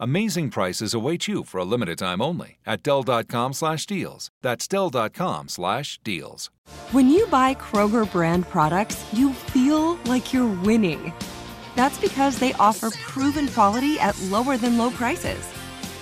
[0.00, 4.30] Amazing prices await you for a limited time only at Dell.com slash deals.
[4.42, 6.50] That's Dell.com slash deals.
[6.92, 11.12] When you buy Kroger brand products, you feel like you're winning.
[11.74, 15.48] That's because they offer proven quality at lower than low prices.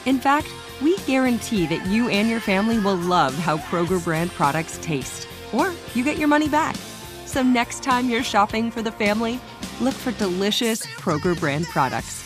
[0.04, 0.48] In fact,
[0.82, 5.72] we guarantee that you and your family will love how Kroger brand products taste, or
[5.94, 6.76] you get your money back.
[7.24, 9.40] So next time you're shopping for the family,
[9.80, 12.25] look for delicious Kroger brand products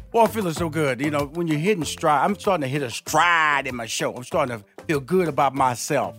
[0.13, 0.99] Well, I'm feeling so good.
[0.99, 4.13] You know, when you're hitting stride, I'm starting to hit a stride in my show.
[4.13, 6.17] I'm starting to feel good about myself.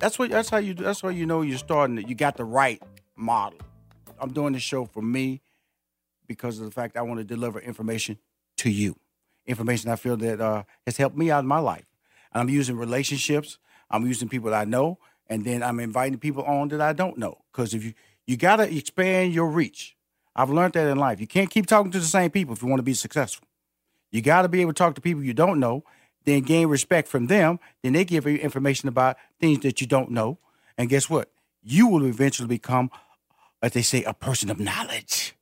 [0.00, 0.30] That's what.
[0.30, 0.74] That's how you.
[0.74, 1.94] That's why you know you're starting.
[1.96, 2.82] To, you got the right
[3.14, 3.60] model.
[4.18, 5.42] I'm doing this show for me
[6.26, 8.18] because of the fact I want to deliver information
[8.56, 8.96] to you.
[9.46, 11.86] Information I feel that uh, has helped me out in my life.
[12.32, 13.58] And I'm using relationships.
[13.90, 14.98] I'm using people that I know,
[15.28, 17.44] and then I'm inviting people on that I don't know.
[17.52, 17.94] Because if you
[18.26, 19.93] you got to expand your reach.
[20.36, 21.20] I've learned that in life.
[21.20, 23.46] You can't keep talking to the same people if you want to be successful.
[24.10, 25.84] You got to be able to talk to people you don't know,
[26.24, 27.58] then gain respect from them.
[27.82, 30.38] Then they give you information about things that you don't know.
[30.78, 31.30] And guess what?
[31.62, 32.90] You will eventually become,
[33.62, 35.34] as they say, a person of knowledge.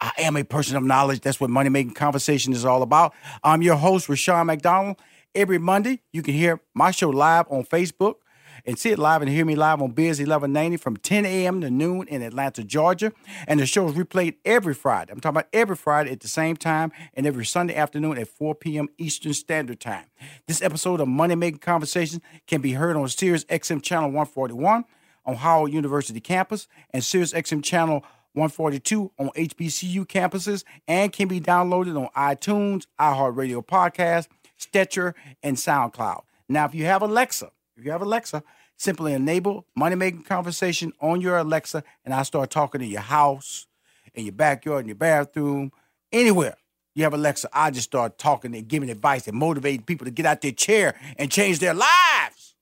[0.00, 1.20] I am a person of knowledge.
[1.20, 3.14] That's what Money Making Conversation is all about.
[3.44, 4.96] I'm your host, Rushion McDonald.
[5.34, 8.16] Every Monday, you can hear my show live on Facebook
[8.64, 11.60] and see it live and hear me live on Biz 1190 from 10 a.m.
[11.60, 13.12] to noon in Atlanta, Georgia.
[13.46, 15.12] And the show is replayed every Friday.
[15.12, 18.54] I'm talking about every Friday at the same time and every Sunday afternoon at 4
[18.54, 18.88] p.m.
[18.98, 20.06] Eastern Standard Time.
[20.46, 24.84] This episode of Money Making Conversations can be heard on Sirius XM Channel 141
[25.24, 28.04] on Howard University campus and Sirius XM Channel
[28.34, 36.22] 142 on HBCU campuses and can be downloaded on iTunes, iHeartRadio Podcast, Stitcher, and SoundCloud.
[36.48, 38.42] Now, if you have Alexa, if you have Alexa,
[38.76, 43.66] simply enable money making conversation on your Alexa, and I start talking in your house,
[44.14, 45.72] in your backyard, in your bathroom,
[46.10, 46.56] anywhere.
[46.94, 50.26] You have Alexa, I just start talking and giving advice and motivating people to get
[50.26, 52.54] out their chair and change their lives.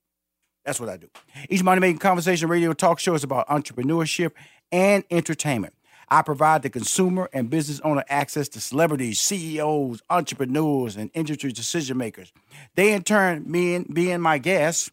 [0.63, 1.09] That's what I do.
[1.49, 4.31] Each Money Making Conversation radio talk show is about entrepreneurship
[4.71, 5.73] and entertainment.
[6.07, 11.97] I provide the consumer and business owner access to celebrities, CEOs, entrepreneurs, and industry decision
[11.97, 12.31] makers.
[12.75, 14.91] They, in turn, being, being my guests,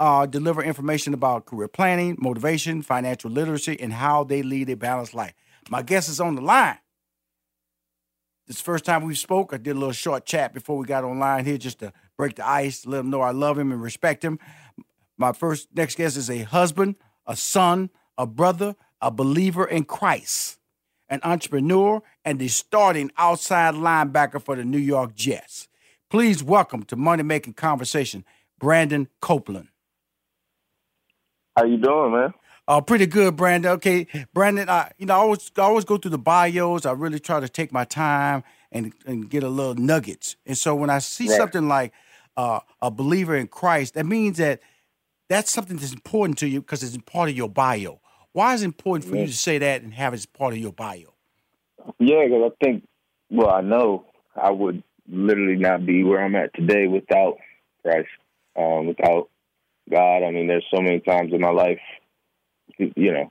[0.00, 5.14] uh, deliver information about career planning, motivation, financial literacy, and how they lead a balanced
[5.14, 5.34] life.
[5.68, 6.78] My guest is on the line.
[8.46, 9.52] This first time we spoke.
[9.52, 12.48] I did a little short chat before we got online here just to break the
[12.48, 14.38] ice, let him know I love him and respect him.
[15.16, 20.58] My first next guest is a husband, a son, a brother, a believer in Christ,
[21.08, 25.68] an entrepreneur, and the starting outside linebacker for the New York Jets.
[26.08, 28.24] Please welcome to Money Making Conversation,
[28.58, 29.69] Brandon Copeland.
[31.60, 32.32] How you doing, man?
[32.66, 33.72] Uh, pretty good, Brandon.
[33.72, 34.66] Okay, Brandon.
[34.70, 36.86] I, you know, I always I always go through the bios.
[36.86, 40.36] I really try to take my time and and get a little nuggets.
[40.46, 41.36] And so when I see Right.
[41.36, 41.92] something like
[42.38, 44.60] uh, a believer in Christ, that means that
[45.28, 48.00] that's something that's important to you because it's part of your bio.
[48.32, 50.60] Why is it important for you to say that and have it as part of
[50.60, 51.12] your bio?
[51.98, 52.88] Yeah, because I think,
[53.28, 57.36] well, I know I would literally not be where I'm at today without
[57.82, 58.08] Christ,
[58.56, 59.28] um, without
[59.90, 60.22] God.
[60.22, 61.80] I mean, there's so many times in my life,
[62.78, 63.30] you know,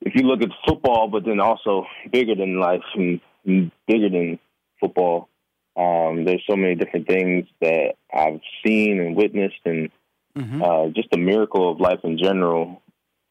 [0.00, 3.20] if you look at football, but then also bigger than life and,
[3.86, 4.38] bigger than
[4.80, 5.28] football,
[5.76, 9.90] um, there's so many different things that I've seen and witnessed, and
[10.36, 10.62] Mm-hmm.
[10.62, 12.82] uh, just the miracle of life in general.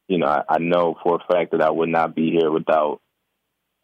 [0.07, 2.99] You know, I, I know for a fact that I would not be here without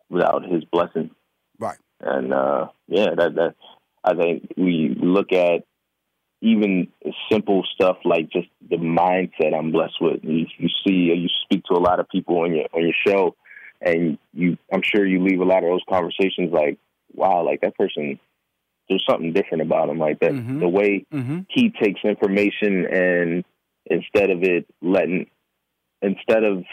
[0.09, 1.11] without His blessing.
[1.59, 1.77] Right.
[1.99, 3.55] And uh, yeah, that that
[4.03, 5.65] I think we look at
[6.41, 6.87] even
[7.31, 10.23] simple stuff like just the mindset I'm blessed with.
[10.23, 13.35] You, you see, you speak to a lot of people on your on your show,
[13.81, 16.77] and you, I'm sure you leave a lot of those conversations like,
[17.13, 18.19] wow, like that person.
[18.89, 20.31] There's something different about him, like that.
[20.33, 20.59] Mhm.
[20.59, 21.39] The way Mm-hmm.
[21.47, 23.45] he takes information and
[23.85, 25.27] instead of it letting
[26.01, 26.63] instead of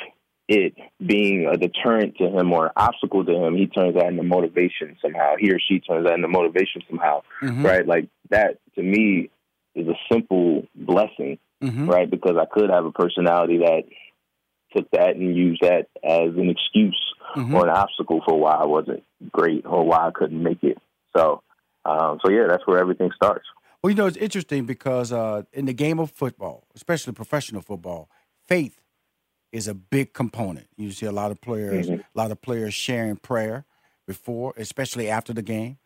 [0.48, 0.74] it
[1.04, 4.96] being a deterrent to him or an obstacle to him, he turns that into motivation
[5.02, 5.34] somehow.
[5.38, 7.22] He or she turns that into motivation somehow.
[7.42, 7.62] Mhm.
[7.64, 7.86] Right?
[7.86, 9.30] Like that to me
[9.78, 11.88] is a simple blessing, Mm-hmm.
[11.90, 12.08] right?
[12.10, 13.82] Because I could have a personality that
[14.76, 16.98] took that and used that as an excuse
[17.36, 17.54] Mhm.
[17.54, 19.02] or an obstacle for why I wasn't
[19.32, 20.78] great or why I couldn't make it.
[21.16, 21.42] So
[21.84, 23.46] um, so yeah, that's where everything starts.
[23.82, 28.08] Well, you know, it's interesting because uh, in the game of football, especially professional football,
[28.46, 28.80] faith
[29.52, 30.66] is a big component.
[30.76, 32.00] You see a lot of players, Mhm.
[32.00, 33.64] a lot of players sharing prayer
[34.06, 35.78] before, especially after the game.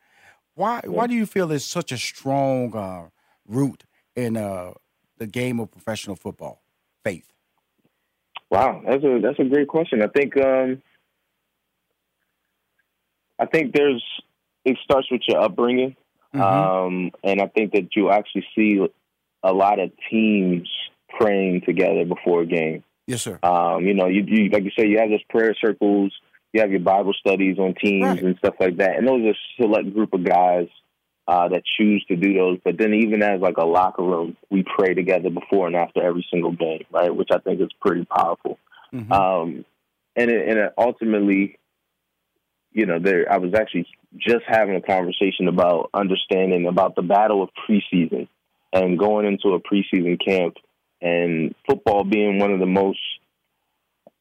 [0.55, 0.81] Why?
[0.87, 3.09] Why do you feel there's such a strong uh,
[3.53, 3.85] root
[4.17, 4.73] in uh,
[5.19, 6.63] the game of professional football?
[7.05, 7.33] Faith.
[8.51, 10.03] Wow, that's a that's a great question.
[10.03, 10.83] I think um,
[13.39, 14.03] I think there's
[14.65, 15.97] it starts with your upbringing,
[16.35, 16.41] Mhm.
[16.41, 18.87] um, and I think that you actually see
[19.43, 20.69] a lot of teams
[21.09, 22.85] praying together before a game.
[23.07, 23.39] yes, sir.
[23.43, 26.13] Um, you know, you, you like you say, you have those prayer circles,
[26.53, 28.23] you have your Bible studies on teams Right.
[28.23, 30.69] and stuff like that, and those are a select group of guys
[31.29, 32.59] uh, that choose to do those.
[32.65, 36.27] But then, even as like a locker room, we pray together before and after every
[36.31, 37.15] single game, right?
[37.15, 38.59] Which I think is pretty powerful.
[38.93, 39.11] Mhm.
[39.11, 39.65] Um,
[40.17, 41.59] and it, and it ultimately,
[42.73, 43.87] you know, there I was actually
[44.19, 48.29] just having a conversation about understanding about the battle of preseason
[48.73, 50.57] and going into a preseason camp
[51.01, 53.01] and football being one of the most.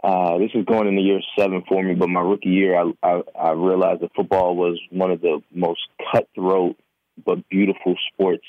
[0.04, 3.22] Uh, this is going into year seven for me, but my rookie year, I, I
[3.38, 5.82] I realized that football was one of the most
[6.12, 6.76] cutthroat
[7.24, 8.46] but beautiful sports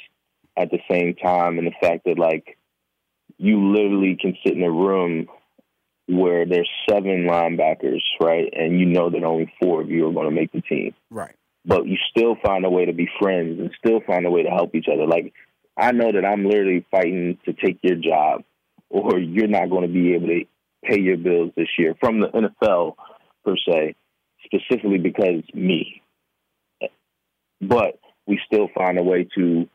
[0.56, 2.58] at the same time, and the fact that like
[3.38, 5.26] you literally can sit in a room
[6.06, 8.52] where there's seven linebackers, right?
[8.52, 10.94] And you know that only four of you are going to make the team.
[11.10, 11.34] right.
[11.64, 14.50] But you still find a way to be friends and still find a way to
[14.50, 15.06] help each other.
[15.06, 15.32] Like,
[15.76, 18.42] I know that I'm literally fighting to take your job,
[18.90, 20.44] or you're not going to be able to
[20.84, 22.96] pay your bills this year from the NFL,
[23.44, 23.94] per se,
[24.44, 26.02] specifically because me.
[27.60, 29.68] But we still find a way to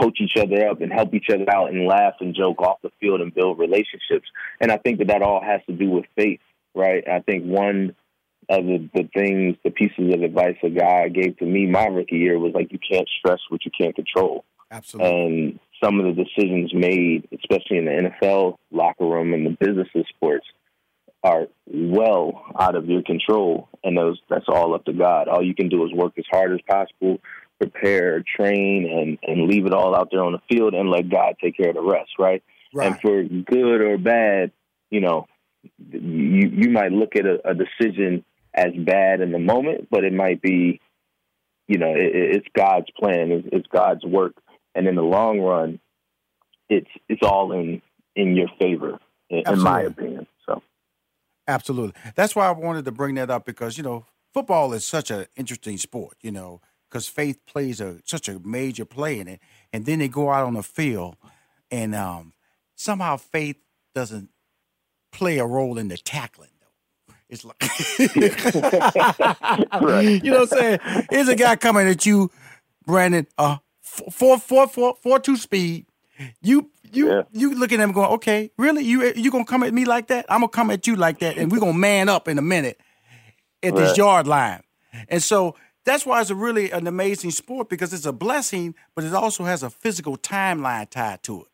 [0.00, 2.90] coach each other up and help each other out and laugh and joke off the
[3.00, 4.28] field and build relationships.
[4.60, 6.40] And I think that that all has to do with faith,
[6.74, 7.06] right?
[7.08, 7.94] I think one
[8.48, 12.16] of the, the things, the pieces of advice a guy gave to me my rookie
[12.16, 14.44] year was like, you can't stress what you can't control.
[14.70, 15.10] Absolutely.
[15.10, 19.88] And some of the decisions made, especially in the NFL locker room and the business
[19.94, 20.46] of sports,
[21.24, 23.68] are well out of your control.
[23.82, 25.26] And those that's all up to God.
[25.26, 27.18] All you can do is work as hard as possible,
[27.58, 31.36] prepare, train, and, and leave it all out there on the field and let God
[31.42, 32.42] take care of the rest, right?
[32.74, 32.92] right.
[32.92, 34.52] And for good or bad,
[34.90, 35.26] you know,
[35.90, 40.12] you you might look at a, a decision as bad in the moment, but it
[40.12, 40.80] might be,
[41.66, 44.34] you know, it, it's God's plan, it's, it's God's work,
[44.74, 45.80] and in the long run,
[46.68, 47.80] it's it's all in
[48.14, 48.98] in your favor,
[49.30, 50.26] in, in my opinion.
[51.46, 51.94] So Absolutely.
[52.14, 55.26] That's why I wanted to bring that up because, you know, football is such an
[55.36, 59.40] interesting sport, you know, because faith plays a such a major play in it.
[59.72, 61.16] And then they go out on the field
[61.70, 62.32] and um,
[62.76, 63.56] somehow faith
[63.94, 64.30] doesn't
[65.12, 66.50] play a role in the tackling.
[66.60, 67.14] though.
[67.28, 67.56] It's like,
[70.24, 70.78] you know what I'm saying?
[71.10, 72.30] Here's a guy coming at you,
[72.86, 75.86] Brandon, uh, four, four, four, four, two speed.
[76.40, 77.22] You you Yeah.
[77.32, 78.84] you looking at him going, okay, really?
[78.84, 80.26] You you gonna come at me like that?
[80.28, 82.80] I'm gonna come at you like that, and we're gonna man up in a minute
[83.62, 84.62] at this yard line.
[85.08, 89.04] And so that's why it's a really an amazing sport because it's a blessing, but
[89.04, 91.48] it also has a physical timeline tied to it.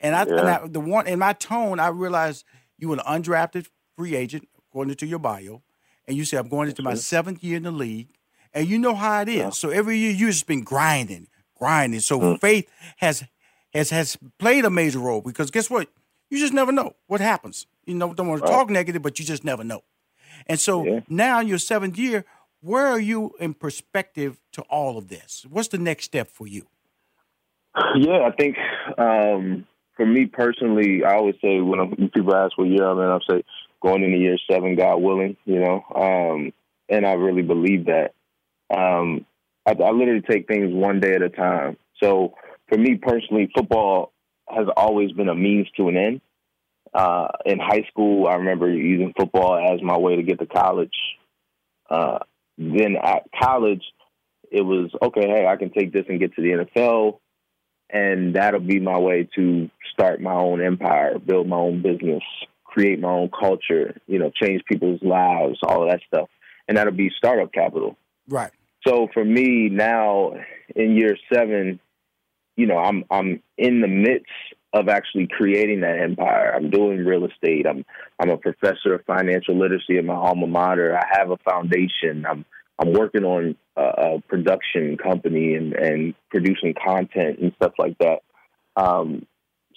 [0.00, 2.44] And I, and I the one in my tone, I realized
[2.78, 5.62] you were an undrafted free agent according to your bio,
[6.06, 8.08] and you said I'm going into my seventh year in the league,
[8.54, 9.56] and you know how it is.
[9.58, 12.00] So every year you've just been grinding, grinding.
[12.00, 12.40] So Mm.
[12.40, 13.24] faith has
[13.74, 15.88] has has played a major role because guess what?
[16.30, 17.66] You just never know what happens.
[17.86, 19.82] You know, don't want to talk negative, but you just never know.
[20.46, 21.00] And so Yeah.
[21.08, 22.24] now your seventh year,
[22.60, 25.46] where are you in perspective to all of this?
[25.48, 26.66] What's the next step for you?
[27.96, 28.56] Yeah, I think
[28.98, 32.98] um, for me personally, I always say when I'm- when people ask what year I'm
[32.98, 33.44] in, I say
[33.80, 36.52] going into year seven, God willing, you know, um,
[36.88, 38.14] and I really believe that.
[38.70, 39.24] Um,
[39.64, 41.76] I, I literally take things one day at a time.
[42.02, 42.34] So
[42.68, 44.12] for me personally, football
[44.48, 46.20] has always been a means to an end.
[46.94, 50.94] Uh, in high school, I remember using football as my way to get to college.
[51.90, 52.18] Uh,
[52.56, 53.82] then at college,
[54.50, 55.28] it was okay.
[55.28, 57.18] Hey, I can take this and get to the NFL
[57.90, 62.22] and that'll be my way to start my own empire, build my own business,
[62.64, 66.28] create my own culture, you know, change people's lives, all of that stuff.
[66.66, 67.96] And that'll be startup capital.
[68.28, 68.50] Right.
[68.86, 70.34] So for me now
[70.76, 71.80] in year 7,
[72.58, 74.26] you know, I'm I'm in the midst
[74.72, 76.52] of actually creating that empire.
[76.54, 77.66] I'm doing real estate.
[77.66, 77.84] I'm
[78.18, 80.98] I'm a professor of financial literacy at my alma mater.
[80.98, 82.26] I have a foundation.
[82.28, 82.44] I'm
[82.80, 88.22] I'm working on a, a production company and, and producing content and stuff like that.
[88.76, 89.24] Um,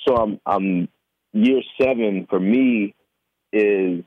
[0.08, 0.88] so I'm, I'm
[1.34, 2.96] year seven for me
[3.54, 4.04] is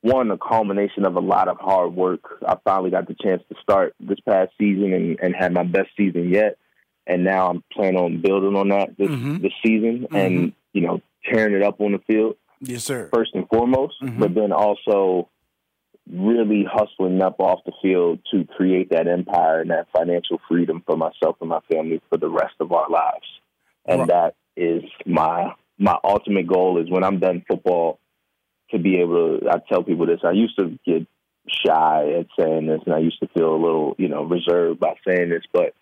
[0.00, 2.22] one a culmination of a lot of hard work.
[2.46, 5.90] I finally got the chance to start this past season and, and had my best
[5.96, 6.58] season yet,
[7.06, 9.40] and now I'm planning on building on that this Mhm.
[9.42, 13.08] this season and you know tearing it up on the field Yes, sir.
[13.12, 14.18] first and foremost, Mhm.
[14.18, 15.28] but then also
[16.10, 20.96] really hustling up off the field to create that empire and that financial freedom for
[20.96, 23.26] myself and my family for the rest of our lives.
[23.86, 24.08] And Right.
[24.08, 27.98] that is my my ultimate goal is when I'm done football
[28.70, 30.20] to be able to I tell people this.
[30.24, 31.06] I used to get
[31.48, 34.94] shy at saying this and I used to feel a little, you know, reserved by
[35.06, 35.74] saying this, but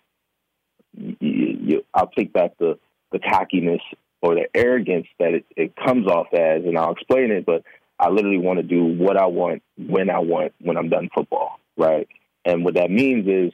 [0.97, 2.77] you, you, I'll take back the
[3.11, 3.81] the cockiness
[4.21, 7.45] or the arrogance that it, it comes off as, and I'll explain it.
[7.45, 7.63] But
[7.99, 11.59] I literally want to do what I want when I want when I'm done football,
[11.77, 12.07] right?
[12.43, 13.53] And what that means is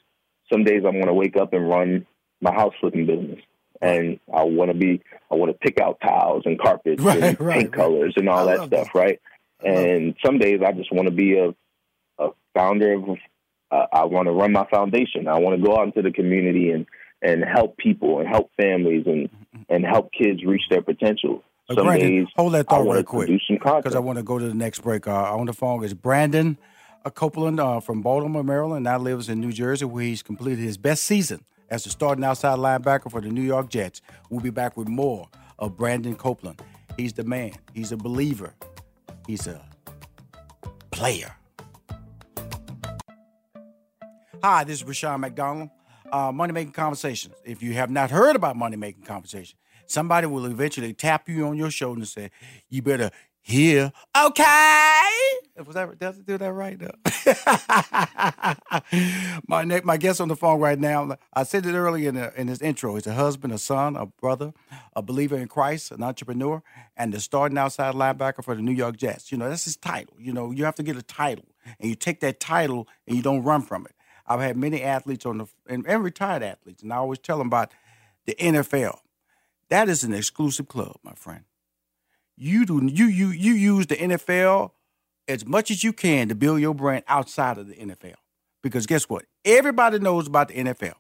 [0.52, 2.06] some days I'm going to wake up and run
[2.42, 3.40] my house flipping business,
[3.82, 7.40] and I want to be I want to pick out tiles and carpets Right, and
[7.40, 7.86] right, paint right.
[7.86, 9.00] colors and all I that stuff, that.
[9.00, 9.22] right?
[9.64, 11.54] And some days I just want to be a
[12.18, 13.10] a founder of.
[13.70, 15.30] Uh, I want to run my foundation.
[15.30, 16.86] I want to go out into the community and
[17.22, 19.30] and help people and help families and
[19.70, 21.44] and help kids reach their potential.
[21.72, 24.48] Some Brandon, days hold that thought real to quick because I want to go to
[24.48, 25.08] the next break.
[25.08, 26.58] Uh, on the phone is Brandon
[27.10, 28.84] Copeland uh, from Baltimore, Maryland.
[28.84, 32.60] Now lives in New Jersey, where he's completed his best season as the starting outside
[32.60, 34.02] linebacker for the New York Jets.
[34.30, 36.62] We'll be back with more of Brandon Copeland.
[36.98, 37.54] He's the man.
[37.74, 38.54] He's a believer.
[39.28, 39.62] He's a
[40.92, 41.36] player.
[44.44, 45.70] Hi, this is Rushion McDonald.
[46.12, 47.36] Uh, Money Making Conversations.
[47.46, 51.58] If you have not heard about Money Making Conversations, somebody will eventually tap you on
[51.58, 52.32] your shoulder and say,
[52.70, 55.02] "You better hear." Okay,
[55.66, 56.78] was that did I do that right?
[56.80, 56.92] though?
[59.48, 61.16] my my guest on the phone right now.
[61.34, 62.96] I said it earlier in in his intro.
[62.96, 64.54] He's a husband, a son, a brother,
[64.96, 66.62] a believer in Christ, an entrepreneur,
[66.96, 69.32] and the starting outside linebacker for the New York Jets.
[69.32, 70.16] You know that's his title.
[70.20, 71.46] You know you have to get a title,
[71.80, 73.96] and you take that title and you don't run from it.
[74.32, 77.48] I've had many athletes on the and, and retired athletes, and I always tell them
[77.48, 77.72] about
[78.26, 79.00] the NFL.
[79.70, 81.44] That is an exclusive club, my friend.
[82.38, 84.72] You do you you you use the NFL
[85.28, 88.16] as much as you can to build your brand outside of the NFL.
[88.62, 89.26] Because guess what?
[89.44, 90.94] Everybody knows about the NFL.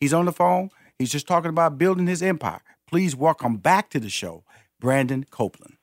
[0.00, 0.70] He's on the phone.
[0.98, 2.60] He's just talking about building his empire.
[2.86, 4.44] Please welcome back to the show,
[4.80, 5.76] Brandon Copeland.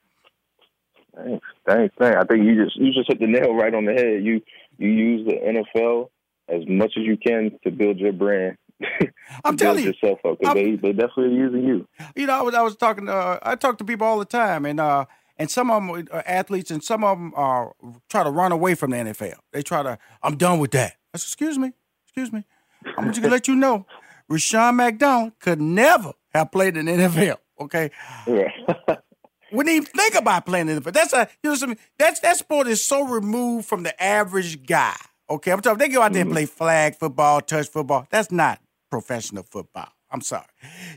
[1.15, 2.17] Thanks, thanks, thanks.
[2.19, 4.23] I think you just you just hit the nail right on the head.
[4.23, 4.41] You
[4.77, 6.09] you use the NFL
[6.51, 8.57] as much as you can to build your brand.
[9.45, 11.87] I'm to telling you, yourself up because they they definitely using you.
[12.15, 13.07] You know, I was I was talking.
[13.07, 15.05] Uh, I talk to people all the time, and uh,
[15.37, 17.73] and some of them are athletes, and some of them are
[18.09, 19.35] try to run away from the NFL.
[19.51, 20.97] They try to, I'm done with that.
[21.13, 21.73] I said, excuse me,
[22.05, 22.45] excuse me.
[22.97, 23.85] I'm just gonna let you know,
[24.27, 27.37] Rushion McDonald could never have played in the NFL.
[27.59, 27.91] Okay.
[28.27, 28.49] Yeah.
[29.51, 30.93] Wouldn't even think about playing in the NFL.
[30.93, 31.79] That's a you know something.
[31.97, 34.95] That's that sport is so removed from the average guy.
[35.31, 35.79] Okay, I'm talking.
[35.79, 36.35] They go out there and mm-hmm.
[36.35, 38.05] play flag football, touch football.
[38.09, 38.59] That's not
[38.89, 39.87] professional football.
[40.11, 40.45] I'm sorry.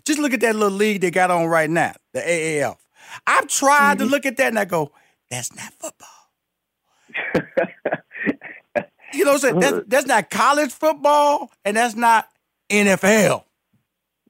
[0.05, 2.77] Just look at that little league they got on right now, the AAF.
[3.27, 4.13] I've tried to mm-hmm.
[4.13, 4.91] look at that and I go,
[5.31, 6.09] that's not football.
[9.15, 9.61] You know what I'm saying?
[9.61, 9.89] That's, mm-hmm.
[9.89, 12.29] that's not college football and that's not
[12.69, 13.45] NFL.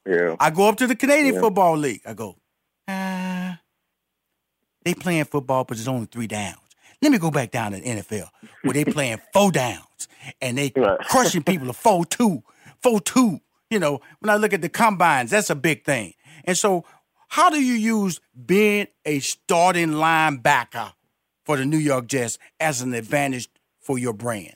[0.06, 0.36] yeah.
[0.38, 1.40] I go up to the Canadian Yeah.
[1.40, 2.02] Football League.
[2.04, 2.36] I go,
[2.86, 3.58] ah,
[4.84, 6.58] they playing football, but it's only three downs.
[7.04, 8.30] Let me go back down to the NFL
[8.62, 10.08] where they playing four downs
[10.40, 10.98] and they Right.
[11.04, 12.42] crushing people to four two,
[12.82, 13.42] four two.
[13.68, 16.14] You know, when I look at the combines, that's a big thing.
[16.44, 16.86] And so,
[17.28, 20.94] how do you use being a starting linebacker
[21.44, 23.50] for the New York Jets as an advantage
[23.82, 24.54] for your brand?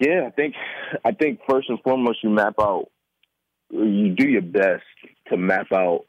[0.00, 0.56] Yeah, I think
[1.04, 2.90] I think first and foremost you map out
[3.70, 4.82] you do your best
[5.28, 6.06] to map out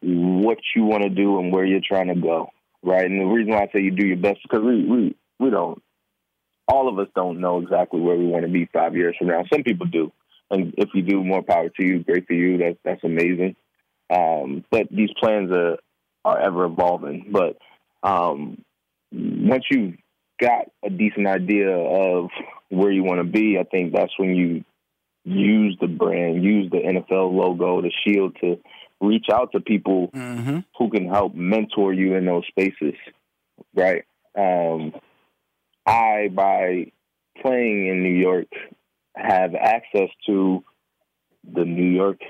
[0.00, 2.48] what you want to do and where you're trying to go.
[2.82, 3.04] Right.
[3.04, 5.80] And the reason why I say you do your best because we, we we don't
[6.68, 9.44] all of us don't know exactly where we want to be five years from now.
[9.52, 10.12] Some people do.
[10.50, 12.58] And if you do, more power to you, great for you.
[12.58, 13.56] That's that's amazing.
[14.10, 15.78] Um, but these plans are
[16.24, 17.30] are ever evolving.
[17.30, 17.56] But
[18.02, 18.62] um,
[19.12, 19.94] once you've
[20.40, 22.30] got a decent idea of
[22.68, 24.64] where you want to be, I think that's when you
[25.24, 28.58] use the brand, use the NFL logo, the shield to
[29.02, 30.60] reach out to people Mm-hmm.
[30.78, 32.94] who can help mentor you in those spaces,
[33.74, 34.04] right?
[34.38, 34.94] Um,
[35.86, 36.92] I, by
[37.40, 38.48] playing in New York,
[39.16, 40.64] have access to
[41.52, 42.20] the New York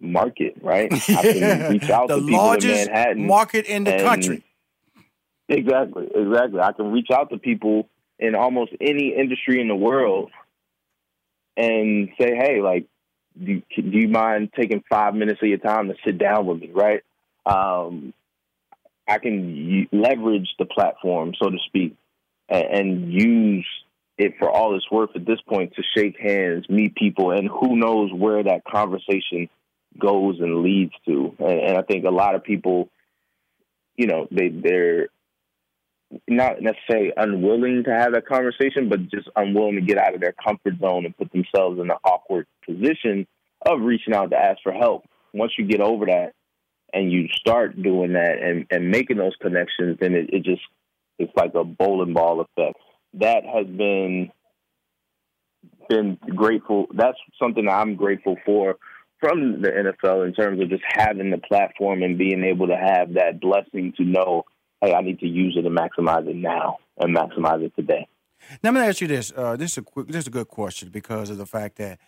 [0.00, 0.90] market, right?
[0.92, 3.26] I can reach out the to people largest in Manhattan.
[3.26, 4.44] market in the country.
[5.48, 6.60] Exactly, exactly.
[6.60, 10.30] I can reach out to people in almost any industry in the world
[11.56, 12.86] and say, "Hey, like,
[13.38, 16.60] do you, do you mind taking five minutes of your time to sit down with
[16.60, 17.02] me?" Right?
[17.44, 18.14] Um,
[19.08, 21.96] I can leverage the platform, so to speak,
[22.48, 23.66] and, and use
[24.18, 27.76] it for all it's worth at this point to shake hands, meet people, and who
[27.76, 29.48] knows where that conversation
[29.98, 31.34] goes and leads to.
[31.38, 32.88] And, and I think a lot of people,
[33.96, 35.08] you know, they they're
[36.28, 40.32] not necessarily unwilling to have that conversation, but just unwilling to get out of their
[40.32, 43.26] comfort zone and put themselves in an awkward position
[43.64, 45.04] of reaching out to ask for help.
[45.32, 46.32] Once you get over that
[46.92, 50.62] and you start doing that and, and making those connections, then it, it just
[51.18, 52.78] it's like a bowling ball effect.
[53.14, 54.30] That has been
[55.88, 56.86] been grateful.
[56.94, 58.76] That's something I'm grateful for
[59.20, 63.14] from the NFL in terms of just having the platform and being able to have
[63.14, 64.44] that blessing to know,
[64.82, 68.06] hey, I need to use it and maximize it now and maximize it today.
[68.62, 69.32] Now, I'm going to ask you this.
[69.34, 71.98] Uh, this is a quick, this is a good question because of the fact that,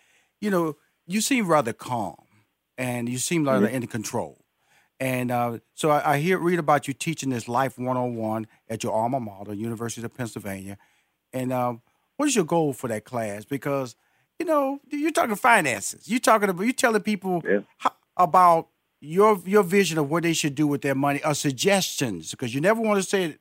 [0.41, 0.75] you know,
[1.07, 2.17] you seem rather calm
[2.77, 4.41] and you seem rather in control.
[4.99, 8.93] And uh, so I, I hear read about you teaching this Life 101 at your
[8.93, 10.77] alma mater, University of Pennsylvania.
[11.33, 11.81] And um,
[12.17, 13.45] what is your goal for that class?
[13.45, 13.95] Because
[14.39, 16.09] you know you're talking finances.
[16.09, 17.59] You're talking about you're telling people Yeah.
[17.79, 18.67] ho- about
[19.05, 22.31] your your vision of what they should do with their money or suggestions.
[22.31, 23.37] Because you never want to say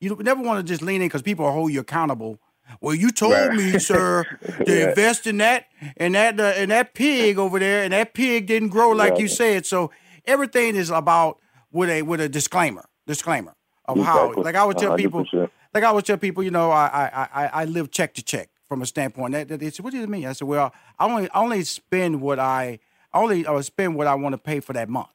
[0.00, 2.38] you never want to just lean in because people will hold you accountable.
[2.80, 3.52] Well, you told Right.
[3.52, 4.24] me, sir,
[4.66, 4.88] to Yeah.
[4.90, 5.66] invest in that
[5.96, 9.28] and that uh, and that pig over there, and that pig didn't grow like you
[9.28, 9.66] said.
[9.66, 9.90] So
[10.26, 11.38] everything is about
[11.72, 13.54] with a with a disclaimer, disclaimer
[13.86, 14.24] of how.
[14.26, 14.44] Exactly.
[14.44, 15.50] Like I would tell people, 100%.
[15.74, 18.50] like I would tell people, you know, I I I, I live check to check
[18.68, 19.32] from a standpoint.
[19.32, 20.26] That, that they said, what do you mean?
[20.26, 22.80] I said, well, I only I only spend what I
[23.12, 25.08] I only uh, spend what I want to pay for that month.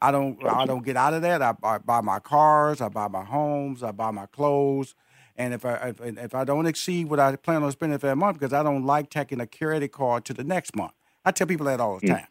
[0.00, 1.42] I don't I don't get out of that.
[1.42, 4.94] I, I buy my cars, I buy my homes, I buy my clothes,
[5.36, 8.16] and if I if, if I don't exceed what I plan on spending for that
[8.16, 10.92] month, because I don't like taking a credit card to the next month.
[11.24, 12.26] I tell people that all the time,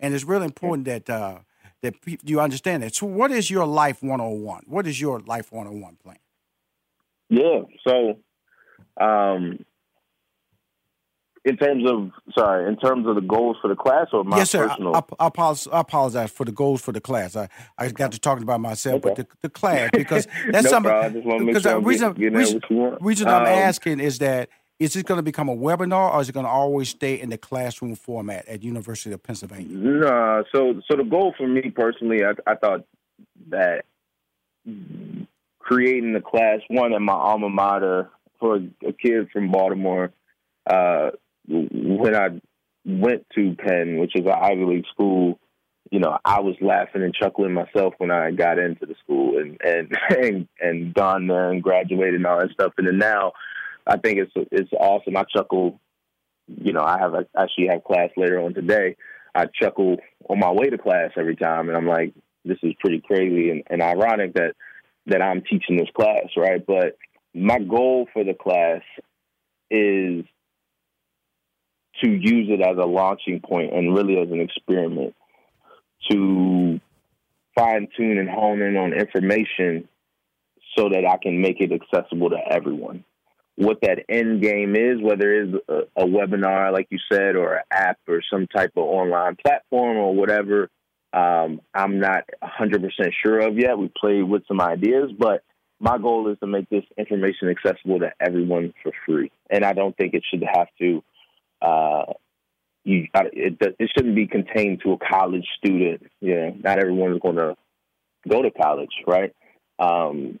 [0.00, 1.38] and it's really important that uh,
[1.82, 1.94] that
[2.24, 2.94] you understand that.
[2.96, 4.64] So, what is your life 101?
[4.66, 6.16] What is your life 101 plan?
[7.28, 7.62] Yeah.
[7.86, 8.18] So,
[9.00, 9.64] um,
[11.44, 14.50] in terms of sorry, in terms of the goals for the class or my yes,
[14.50, 14.68] sir.
[14.68, 17.34] Personal, I, I, apologize, I apologize for the goals for the class.
[17.36, 20.90] I, I got to talking about myself, but the, the class because that's No something.
[20.90, 21.12] problem.
[21.12, 22.76] I just wanna make because sure the I'm reason, getting- getting at reason, what you
[22.76, 23.02] want.
[23.02, 26.28] reason I'm Um, asking is that is it going to become a webinar or is
[26.28, 29.68] it going to always stay in the classroom format at University of Pennsylvania?
[29.76, 32.84] Nah, so so the goal for me personally, I, I thought
[33.50, 33.84] that
[35.60, 40.12] creating the class one at my alma mater for a kid from Baltimore,
[40.68, 41.10] uh,
[41.48, 42.40] when I
[42.84, 45.38] went to Penn, which is an Ivy League school,
[45.90, 49.60] you know, I was laughing and chuckling myself when I got into the school and
[49.62, 52.72] and and, and gone there and graduated and all that stuff.
[52.78, 53.32] And then now,
[53.86, 55.16] I think it's it's awesome.
[55.16, 55.80] I chuckle.
[56.48, 58.96] You know, I have a, actually have class later on today.
[59.34, 59.96] I chuckle
[60.28, 63.62] on my way to class every time, and I'm like, this is pretty crazy and,
[63.68, 64.54] and ironic that
[65.06, 66.64] that I'm teaching this class, right?
[66.64, 66.96] But
[67.34, 68.82] my goal for the class
[69.70, 70.24] is
[72.02, 75.14] to use it as a launching point and really as an experiment
[76.10, 76.80] to
[77.54, 79.88] fine tune and hone in on information
[80.76, 83.04] so that I can make it accessible to everyone.
[83.56, 87.62] What that end game is, whether it's a, a webinar, like you said, or an
[87.70, 90.70] app or some type of online platform or whatever,
[91.12, 92.90] um, I'm not 100%
[93.22, 93.76] sure of yet.
[93.76, 95.44] We played with some ideas, but
[95.78, 99.30] my goal is to make this information accessible to everyone for free.
[99.50, 101.02] And I don't think it should have to
[101.62, 102.12] uh,
[102.84, 106.10] you it, it shouldn't be contained to a college student.
[106.20, 107.56] Know, not everyone is going to
[108.28, 109.34] go to college, right?
[109.78, 110.38] Um,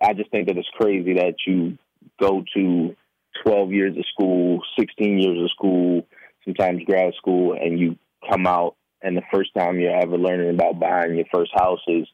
[0.00, 1.78] I just think that it's crazy that you
[2.20, 2.96] go to
[3.44, 6.06] 12 years of school, 16 years of school,
[6.44, 7.96] sometimes grad school, and you
[8.30, 12.06] come out, and the first time you're ever learning about buying your first house is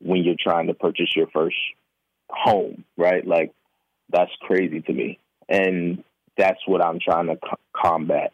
[0.00, 1.56] when you're trying to purchase your first
[2.30, 3.26] home, right?
[3.26, 3.52] Like,
[4.10, 5.18] that's crazy to me.
[5.48, 6.04] And
[6.38, 8.32] that's what I'm trying to co- combat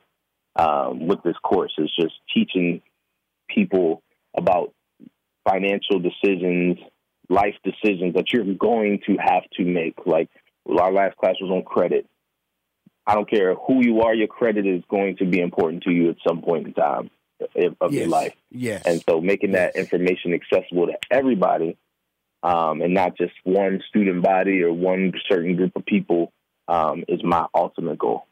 [0.57, 2.83] um, with this course is just teaching
[3.49, 4.03] people
[4.37, 4.73] about
[5.49, 6.79] financial decisions,
[7.29, 9.95] life decisions that you're going to have to make.
[10.07, 10.29] Like
[10.69, 12.07] our last class was on credit.
[13.07, 16.11] I don't care who you are, your credit is going to be important to you
[16.11, 17.11] at some point in time
[17.81, 18.01] of yes.
[18.01, 18.35] your life.
[18.51, 18.83] Yes.
[18.87, 21.77] And so making that information accessible to everybody
[22.43, 26.33] um, and not just one student body or one certain group of people
[26.68, 28.27] um, is my ultimate goal.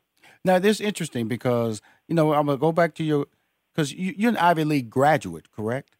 [0.44, 3.26] Now, this is interesting because you know I'm gonna go back to your
[3.74, 5.96] because you, you're an Ivy League graduate, correct?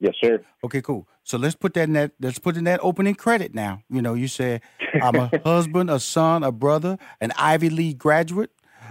[0.00, 0.42] Yes, sir.
[0.64, 1.06] Okay, cool.
[1.22, 2.12] So let's put that in that.
[2.20, 3.82] Let's put in that opening credit now.
[3.88, 4.62] You know, you said
[5.00, 8.50] I'm a husband, a son, a brother, an Ivy League graduate,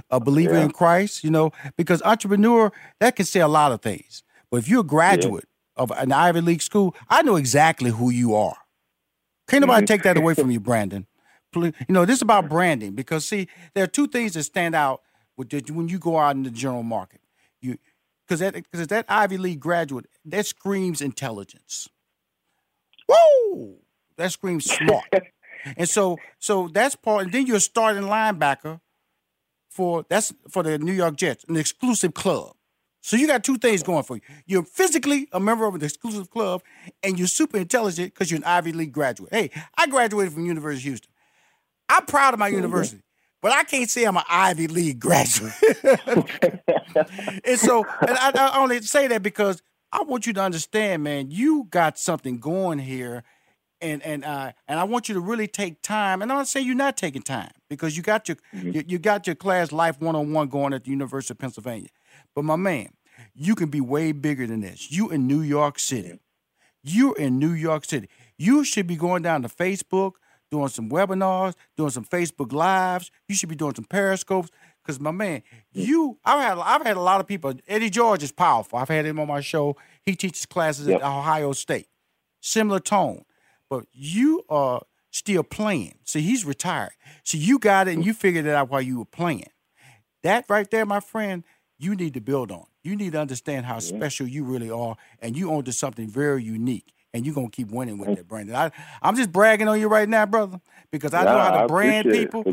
[0.10, 0.66] a believer yeah.
[0.66, 1.24] in Christ.
[1.24, 4.24] You know, because entrepreneur that can say a lot of things.
[4.50, 5.84] But if you're a graduate yeah.
[5.84, 8.58] of an Ivy League school, I know exactly who you are.
[9.48, 9.94] Can't nobody mm-hmm.
[9.94, 11.08] take that away from you, Brandon
[11.56, 15.02] you know, this is about branding because see, there are two things that stand out
[15.36, 17.22] when you go out in the general market.
[17.62, 17.78] You
[18.28, 21.90] because that because that Ivy League graduate that screams intelligence.
[23.08, 23.76] Whoa,
[24.18, 25.06] that screams smart.
[25.78, 27.26] and so so that's part.
[27.26, 28.80] And then you're a starting linebacker
[29.70, 32.56] for that's for the New York Jets, an exclusive club.
[33.04, 34.22] So you got two things going for you.
[34.46, 36.62] You're physically a member of an exclusive club,
[37.02, 39.34] and you're super intelligent because you're an Ivy League graduate.
[39.34, 41.12] Hey, I graduated from University of Houston.
[41.92, 43.02] I'm proud of my university,
[43.42, 45.54] but I can't say I'm an Ivy League graduate.
[47.44, 51.32] and so, and I, I only say that because I want you to understand, man,
[51.32, 53.24] you got something going here
[53.82, 56.22] and and uh, and I want you to really take time.
[56.22, 58.72] And I'm not saying you're not taking time because you got your mm-hmm.
[58.72, 61.90] you, you, got your class life one on one going at the University of Pennsylvania.
[62.36, 62.90] But my man,
[63.34, 64.92] you can be way bigger than this.
[64.92, 66.20] You in New York City.
[66.84, 68.10] You're in New York City.
[68.38, 70.14] You should be going down to Facebook,
[70.52, 73.10] doing some webinars, doing some Facebook lives.
[73.28, 74.50] You should be doing some periscopes.
[74.86, 77.54] Cause my man, you I've had I've had a lot of people.
[77.68, 78.80] Eddie George is powerful.
[78.80, 79.78] I've had him on my show.
[80.04, 81.02] He teaches classes yep.
[81.02, 81.88] at Ohio State.
[82.42, 83.24] Similar tone.
[83.70, 86.00] But you are still playing.
[86.04, 86.94] See, he's retired.
[87.24, 88.08] So you got it and mm.
[88.08, 89.46] you figured it out while you were playing.
[90.24, 91.44] That right there, my friend,
[91.78, 92.66] you need to build on.
[92.84, 96.44] You need to understand how special you really are, and you own to something very
[96.44, 98.56] unique and you're gonna keep winning with that, Brandon.
[98.56, 98.72] I,
[99.02, 100.60] I'm just bragging on you right now, brother,
[100.92, 102.44] because I know how to brand people.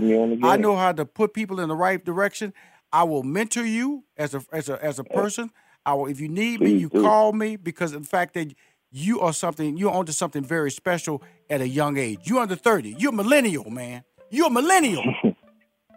[0.44, 2.52] I know how to put people in the right direction.
[2.92, 5.50] I will mentor you as a as a as a person.
[5.86, 8.54] I will, if you need me, you call me because of the fact that
[8.90, 12.20] you are something you're onto something very special at a young age.
[12.24, 12.96] You're under 30.
[12.98, 14.04] You're a millennial, man.
[14.30, 15.04] You're a millennial.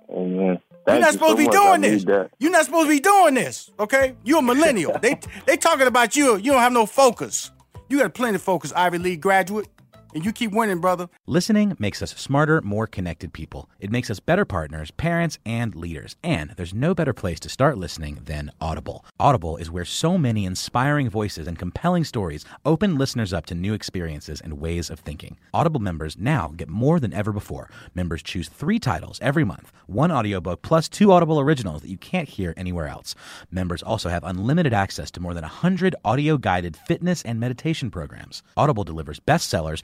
[0.09, 0.59] man.
[0.87, 2.03] You're not supposed so to be doing this.
[2.39, 3.69] You're not supposed to be doing this.
[3.79, 4.15] Okay?
[4.23, 4.97] You're a millennial.
[4.99, 6.37] they they talking about you.
[6.37, 7.51] You don't have no focus.
[7.91, 9.67] You got plenty of focus, Ivy League graduate
[10.13, 11.09] and you keep winning, brother.
[11.25, 13.69] Listening makes us smarter, more connected people.
[13.79, 16.15] It makes us better partners, parents, and leaders.
[16.23, 19.05] And there's no better place to start listening than Audible.
[19.19, 23.73] Audible is where so many inspiring voices and compelling stories open listeners up to new
[23.73, 25.37] experiences and ways of thinking.
[25.53, 27.69] Audible members now get more than ever before.
[27.95, 32.29] Members choose three titles every month, one audiobook plus two Audible originals that you can't
[32.29, 33.15] hear anywhere else.
[33.49, 38.43] Members also have unlimited access to more than 100 audio guided fitness and meditation programs.
[38.57, 39.83] Audible delivers bestsellers